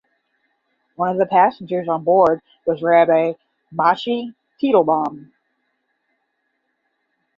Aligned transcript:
One 0.95 1.09
of 1.09 1.19
the 1.19 1.27
passengers 1.27 1.87
on 1.87 2.03
board 2.03 2.41
was 2.65 2.81
rabbi 2.81 3.33
Moshe 3.71 4.33
Teitelbaum. 4.59 5.31